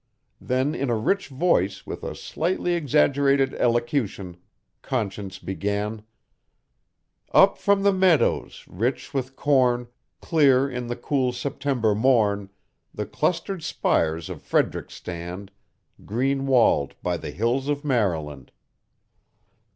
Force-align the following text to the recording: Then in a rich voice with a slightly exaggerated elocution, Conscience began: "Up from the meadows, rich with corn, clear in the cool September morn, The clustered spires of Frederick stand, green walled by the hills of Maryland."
Then 0.41 0.73
in 0.73 0.89
a 0.89 0.95
rich 0.97 1.27
voice 1.27 1.85
with 1.85 2.03
a 2.03 2.15
slightly 2.15 2.73
exaggerated 2.73 3.53
elocution, 3.53 4.37
Conscience 4.81 5.37
began: 5.37 6.01
"Up 7.33 7.59
from 7.59 7.83
the 7.83 7.93
meadows, 7.93 8.65
rich 8.67 9.13
with 9.13 9.35
corn, 9.35 9.89
clear 10.19 10.67
in 10.67 10.87
the 10.87 10.95
cool 10.95 11.33
September 11.33 11.93
morn, 11.93 12.49
The 12.91 13.05
clustered 13.05 13.61
spires 13.61 14.27
of 14.27 14.41
Frederick 14.41 14.89
stand, 14.89 15.51
green 16.03 16.47
walled 16.47 16.95
by 17.03 17.15
the 17.17 17.29
hills 17.29 17.67
of 17.69 17.85
Maryland." 17.85 18.51